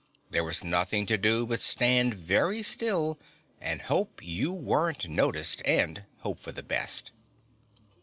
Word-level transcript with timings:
There 0.31 0.43
was 0.43 0.63
nothing 0.63 1.05
to 1.05 1.15
do 1.19 1.45
but 1.45 1.61
stand 1.61 2.15
very 2.15 2.63
still, 2.63 3.19
and 3.59 3.83
hope 3.83 4.23
you 4.25 4.51
weren't 4.51 5.07
noticed, 5.07 5.61
and 5.63 6.05
hope 6.21 6.39
for 6.39 6.51
the 6.51 6.63
best. 6.63 7.11